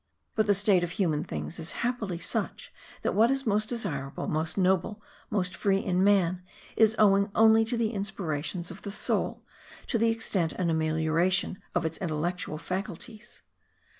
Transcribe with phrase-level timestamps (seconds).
[0.33, 4.57] But the state of human things is happily such that what is most desirable, most
[4.57, 6.41] noble, most free in man,
[6.75, 9.43] is owing only to the inspirations of the soul,
[9.85, 13.43] to the extent and amelioration of its intellectual faculties.